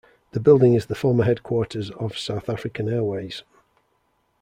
[0.31, 3.43] The building is the former headquarters of South African Airways.